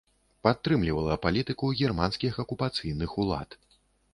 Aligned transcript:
Падтрымлівала 0.45 1.17
палітыку 1.27 1.69
германскіх 1.81 2.41
акупацыйных 2.45 3.11
улад. 3.25 3.49